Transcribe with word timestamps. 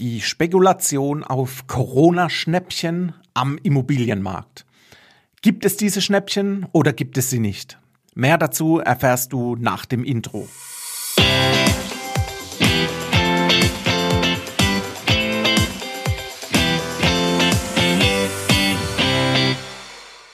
Die 0.00 0.20
Spekulation 0.20 1.24
auf 1.24 1.66
Corona-Schnäppchen 1.66 3.14
am 3.34 3.58
Immobilienmarkt. 3.60 4.64
Gibt 5.42 5.64
es 5.64 5.76
diese 5.76 6.00
Schnäppchen 6.00 6.66
oder 6.70 6.92
gibt 6.92 7.18
es 7.18 7.30
sie 7.30 7.40
nicht? 7.40 7.80
Mehr 8.14 8.38
dazu 8.38 8.78
erfährst 8.78 9.32
du 9.32 9.56
nach 9.56 9.86
dem 9.86 10.04
Intro. 10.04 10.46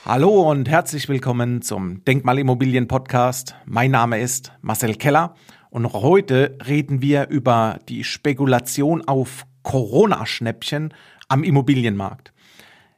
Hallo 0.05 0.51
und 0.51 0.69
herzlich 0.69 1.09
willkommen 1.09 1.63
zum 1.63 2.05
Denkmalimmobilien 2.05 2.87
Podcast. 2.87 3.55
Mein 3.65 3.89
Name 3.89 4.21
ist 4.21 4.51
Marcel 4.61 4.93
Keller 4.93 5.33
und 5.71 5.91
heute 5.91 6.55
reden 6.67 7.01
wir 7.01 7.29
über 7.29 7.79
die 7.89 8.03
Spekulation 8.03 9.07
auf 9.07 9.47
Corona-Schnäppchen 9.65 10.93
am 11.27 11.43
Immobilienmarkt. 11.43 12.31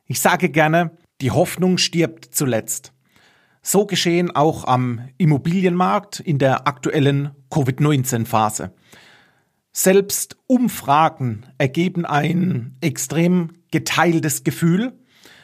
Ich 0.05 0.19
sage 0.19 0.49
gerne, 0.49 0.91
die 1.21 1.31
Hoffnung 1.31 1.79
stirbt 1.79 2.25
zuletzt. 2.25 2.93
So 3.63 3.85
geschehen 3.85 4.35
auch 4.35 4.65
am 4.65 5.09
Immobilienmarkt 5.17 6.19
in 6.19 6.37
der 6.37 6.67
aktuellen 6.67 7.31
Covid-19-Phase. 7.49 8.73
Selbst 9.71 10.37
Umfragen 10.47 11.45
ergeben 11.57 12.05
ein 12.05 12.75
extrem 12.81 13.53
geteiltes 13.71 14.43
Gefühl. 14.43 14.93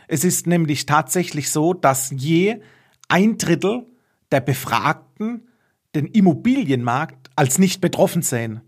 Es 0.07 0.23
ist 0.23 0.45
nämlich 0.45 0.85
tatsächlich 0.85 1.51
so, 1.51 1.73
dass 1.73 2.11
je 2.15 2.61
ein 3.07 3.37
Drittel 3.37 3.85
der 4.31 4.41
Befragten 4.41 5.47
den 5.95 6.07
Immobilienmarkt 6.07 7.29
als 7.35 7.59
nicht 7.59 7.79
betroffen 7.79 8.23
sehen. 8.23 8.61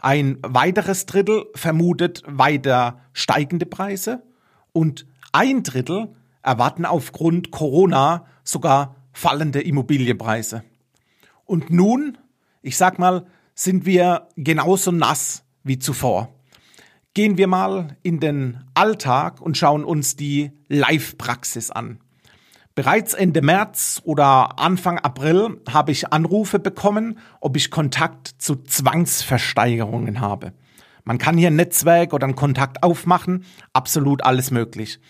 Ein 0.00 0.38
weiteres 0.42 1.06
Drittel 1.06 1.46
vermutet 1.54 2.22
weiter 2.26 3.00
steigende 3.12 3.66
Preise 3.66 4.22
und 4.72 5.06
ein 5.32 5.62
Drittel 5.62 6.14
erwarten 6.42 6.84
aufgrund 6.84 7.50
Corona 7.50 8.26
sogar 8.44 8.96
fallende 9.12 9.60
Immobilienpreise. 9.60 10.62
Und 11.44 11.70
nun, 11.70 12.16
ich 12.62 12.76
sag 12.76 12.98
mal, 12.98 13.26
sind 13.54 13.86
wir 13.86 14.28
genauso 14.36 14.92
nass 14.92 15.44
wie 15.64 15.78
zuvor. 15.78 16.32
Gehen 17.14 17.36
wir 17.36 17.48
mal 17.48 17.96
in 18.02 18.20
den 18.20 18.64
Alltag 18.74 19.40
und 19.40 19.56
schauen 19.56 19.82
uns 19.82 20.14
die 20.14 20.52
Live-Praxis 20.68 21.70
an. 21.70 21.98
Bereits 22.78 23.12
Ende 23.12 23.42
März 23.42 24.00
oder 24.04 24.60
Anfang 24.60 25.00
April 25.00 25.60
habe 25.68 25.90
ich 25.90 26.12
Anrufe 26.12 26.60
bekommen, 26.60 27.18
ob 27.40 27.56
ich 27.56 27.72
Kontakt 27.72 28.28
zu 28.38 28.54
Zwangsversteigerungen 28.54 30.20
habe. 30.20 30.52
Man 31.02 31.18
kann 31.18 31.36
hier 31.36 31.48
ein 31.48 31.56
Netzwerk 31.56 32.12
oder 32.12 32.26
einen 32.26 32.36
Kontakt 32.36 32.84
aufmachen, 32.84 33.44
absolut 33.72 34.22
alles 34.22 34.52
möglich. 34.52 35.00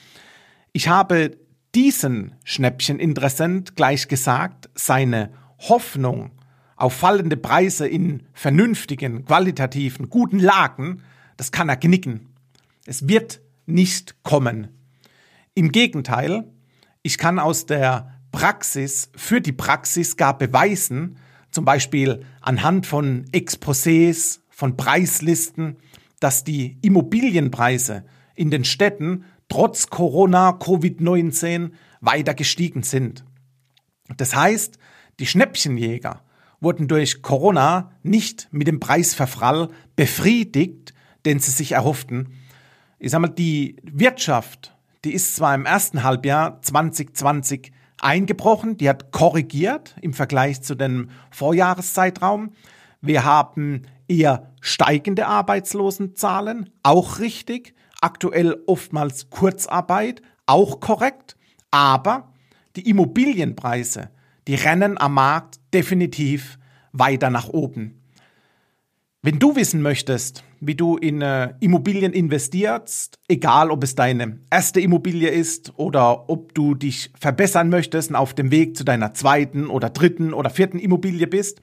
Ich 0.72 0.88
habe 0.88 1.36
diesen 1.74 2.36
Schnäppcheninteressent 2.42 3.76
gleich 3.76 4.08
gesagt, 4.08 4.70
seine 4.74 5.30
Hoffnung 5.58 6.30
auf 6.74 6.94
fallende 6.94 7.36
Preise 7.36 7.86
in 7.86 8.22
vernünftigen, 8.32 9.26
qualitativen, 9.26 10.08
guten 10.08 10.38
Lagen, 10.38 11.02
das 11.36 11.52
kann 11.52 11.68
er 11.68 11.76
knicken. 11.76 12.30
Es 12.86 13.08
wird 13.08 13.42
nicht 13.66 14.22
kommen. 14.22 14.68
Im 15.52 15.70
Gegenteil, 15.70 16.50
ich 17.08 17.16
kann 17.16 17.38
aus 17.38 17.64
der 17.64 18.12
Praxis 18.32 19.10
für 19.16 19.40
die 19.40 19.52
Praxis 19.52 20.18
gar 20.18 20.36
beweisen, 20.36 21.16
zum 21.50 21.64
Beispiel 21.64 22.22
anhand 22.42 22.84
von 22.84 23.24
Exposés, 23.32 24.40
von 24.50 24.76
Preislisten, 24.76 25.78
dass 26.20 26.44
die 26.44 26.76
Immobilienpreise 26.82 28.04
in 28.34 28.50
den 28.50 28.66
Städten 28.66 29.24
trotz 29.48 29.86
Corona, 29.86 30.50
Covid-19 30.50 31.70
weiter 32.02 32.34
gestiegen 32.34 32.82
sind. 32.82 33.24
Das 34.18 34.36
heißt, 34.36 34.78
die 35.18 35.26
Schnäppchenjäger 35.26 36.22
wurden 36.60 36.88
durch 36.88 37.22
Corona 37.22 37.90
nicht 38.02 38.48
mit 38.50 38.66
dem 38.66 38.80
Preisverfall 38.80 39.70
befriedigt, 39.96 40.92
den 41.24 41.38
sie 41.38 41.52
sich 41.52 41.72
erhofften. 41.72 42.34
Ich 42.98 43.12
sag 43.12 43.20
mal, 43.20 43.28
die 43.28 43.76
Wirtschaft 43.82 44.74
die 45.04 45.12
ist 45.12 45.36
zwar 45.36 45.54
im 45.54 45.64
ersten 45.64 46.02
Halbjahr 46.02 46.60
2020 46.62 47.72
eingebrochen, 48.00 48.76
die 48.76 48.88
hat 48.88 49.12
korrigiert 49.12 49.96
im 50.00 50.12
Vergleich 50.12 50.62
zu 50.62 50.74
dem 50.74 51.10
Vorjahreszeitraum. 51.30 52.52
Wir 53.00 53.24
haben 53.24 53.82
eher 54.08 54.52
steigende 54.60 55.26
Arbeitslosenzahlen, 55.26 56.70
auch 56.82 57.18
richtig. 57.18 57.74
Aktuell 58.00 58.62
oftmals 58.66 59.30
Kurzarbeit, 59.30 60.22
auch 60.46 60.80
korrekt. 60.80 61.36
Aber 61.70 62.32
die 62.76 62.88
Immobilienpreise, 62.88 64.10
die 64.46 64.54
rennen 64.54 64.98
am 64.98 65.14
Markt 65.14 65.58
definitiv 65.74 66.58
weiter 66.92 67.30
nach 67.30 67.48
oben. 67.48 68.00
Wenn 69.22 69.38
du 69.38 69.56
wissen 69.56 69.82
möchtest, 69.82 70.44
wie 70.60 70.74
du 70.74 70.96
in 70.96 71.22
äh, 71.22 71.54
Immobilien 71.60 72.12
investierst, 72.12 73.16
egal 73.28 73.70
ob 73.70 73.84
es 73.84 73.94
deine 73.94 74.40
erste 74.50 74.80
Immobilie 74.80 75.28
ist 75.28 75.72
oder 75.76 76.28
ob 76.28 76.54
du 76.54 76.74
dich 76.74 77.10
verbessern 77.18 77.68
möchtest 77.68 78.10
und 78.10 78.16
auf 78.16 78.34
dem 78.34 78.50
Weg 78.50 78.76
zu 78.76 78.84
deiner 78.84 79.14
zweiten 79.14 79.68
oder 79.68 79.90
dritten 79.90 80.32
oder 80.32 80.50
vierten 80.50 80.78
Immobilie 80.78 81.26
bist, 81.26 81.60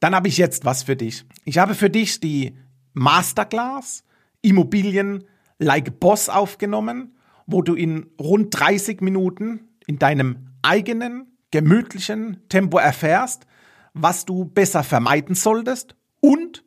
dann 0.00 0.14
habe 0.14 0.28
ich 0.28 0.38
jetzt 0.38 0.64
was 0.64 0.84
für 0.84 0.96
dich. 0.96 1.24
Ich 1.44 1.58
habe 1.58 1.74
für 1.74 1.90
dich 1.90 2.20
die 2.20 2.56
Masterclass 2.92 4.04
Immobilien 4.42 5.24
like 5.58 6.00
Boss 6.00 6.28
aufgenommen, 6.28 7.14
wo 7.46 7.62
du 7.62 7.74
in 7.74 8.06
rund 8.20 8.58
30 8.58 9.00
Minuten 9.02 9.68
in 9.86 9.98
deinem 9.98 10.48
eigenen, 10.62 11.36
gemütlichen 11.50 12.48
Tempo 12.48 12.78
erfährst, 12.78 13.46
was 13.92 14.24
du 14.24 14.44
besser 14.44 14.84
vermeiden 14.84 15.34
solltest 15.34 15.96
und 16.20 16.64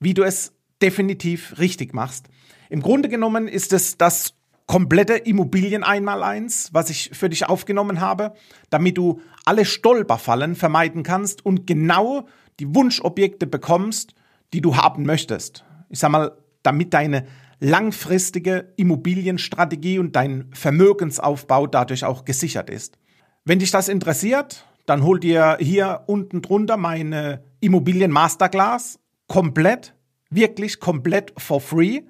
wie 0.00 0.14
du 0.14 0.22
es 0.22 0.54
definitiv 0.84 1.58
richtig 1.58 1.94
machst. 1.94 2.28
Im 2.68 2.82
Grunde 2.82 3.08
genommen 3.08 3.48
ist 3.48 3.72
es 3.72 3.96
das 3.96 4.34
komplette 4.66 5.14
Immobilien 5.14 5.82
einmal 5.82 6.22
eins, 6.22 6.68
was 6.72 6.90
ich 6.90 7.10
für 7.12 7.28
dich 7.28 7.46
aufgenommen 7.46 8.00
habe, 8.00 8.34
damit 8.70 8.98
du 8.98 9.20
alle 9.44 9.64
Stolperfallen 9.64 10.54
vermeiden 10.54 11.02
kannst 11.02 11.44
und 11.44 11.66
genau 11.66 12.28
die 12.60 12.74
Wunschobjekte 12.74 13.46
bekommst, 13.46 14.14
die 14.52 14.60
du 14.60 14.76
haben 14.76 15.04
möchtest. 15.04 15.64
Ich 15.88 15.98
sag 15.98 16.10
mal, 16.10 16.36
damit 16.62 16.94
deine 16.94 17.26
langfristige 17.60 18.72
Immobilienstrategie 18.76 19.98
und 19.98 20.16
dein 20.16 20.50
Vermögensaufbau 20.52 21.66
dadurch 21.66 22.04
auch 22.04 22.24
gesichert 22.24 22.68
ist. 22.68 22.98
Wenn 23.44 23.58
dich 23.58 23.70
das 23.70 23.88
interessiert, 23.88 24.66
dann 24.86 25.02
hol 25.02 25.18
dir 25.18 25.56
hier 25.60 26.02
unten 26.06 26.42
drunter 26.42 26.76
meine 26.76 27.42
Immobilien 27.60 28.10
Masterclass 28.10 28.98
komplett, 29.28 29.93
wirklich 30.34 30.80
komplett 30.80 31.32
for 31.36 31.60
free. 31.60 32.02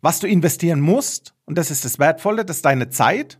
Was 0.00 0.20
du 0.20 0.26
investieren 0.26 0.80
musst, 0.80 1.34
und 1.46 1.56
das 1.56 1.70
ist 1.70 1.84
das 1.84 1.98
Wertvolle, 1.98 2.44
das 2.44 2.56
ist 2.56 2.64
deine 2.64 2.90
Zeit. 2.90 3.38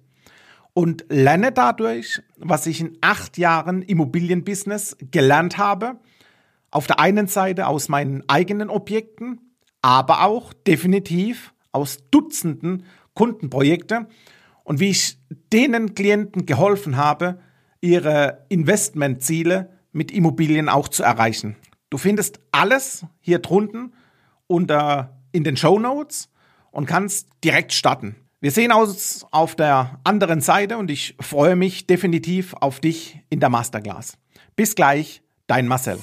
Und 0.73 1.05
lerne 1.09 1.53
dadurch, 1.53 2.21
was 2.37 2.67
ich 2.67 2.81
in 2.81 2.99
acht 3.01 3.39
Jahren 3.39 3.83
Immobilienbusiness 3.83 4.97
gelernt 5.11 5.59
habe. 5.59 6.01
Auf 6.71 6.87
der 6.87 6.99
einen 6.99 7.29
Seite 7.29 7.69
aus 7.69 7.89
meinen 7.89 8.29
eigenen 8.29 8.71
Objekten, 8.71 9.41
aber 9.83 10.25
auch 10.25 10.53
definitiv 10.53 11.55
aus 11.71 11.99
Dutzenden 12.11 12.85
Kundenprojekte 13.15 14.09
und 14.65 14.81
wie 14.81 14.91
ich 14.91 15.19
denen 15.53 15.95
Klienten 15.95 16.47
geholfen 16.47 16.97
habe, 16.97 17.39
ihre 17.81 18.47
Investmentziele 18.49 19.71
mit 19.93 20.11
Immobilien 20.11 20.69
auch 20.69 20.89
zu 20.89 21.03
erreichen. 21.03 21.57
Du 21.91 21.99
findest 21.99 22.41
alles 22.51 23.07
hier 23.21 23.39
drunten 23.39 23.93
unter 24.47 25.21
in 25.33 25.45
den 25.45 25.57
Show 25.57 25.79
Notes 25.79 26.31
und 26.71 26.87
kannst 26.87 27.29
direkt 27.43 27.73
starten. 27.73 28.17
Wir 28.41 28.51
sehen 28.51 28.73
uns 28.73 29.25
auf 29.31 29.57
der 29.57 30.01
anderen 30.05 30.41
Seite 30.41 30.77
und 30.77 30.91
ich 30.91 31.17
freue 31.19 31.57
mich 31.57 31.87
definitiv 31.87 32.55
auf 32.61 32.79
dich 32.79 33.21
in 33.31 33.41
der 33.41 33.49
Masterclass. 33.49 34.19
Bis 34.55 34.75
gleich, 34.75 35.23
dein 35.47 35.67
Marcel. 35.67 35.99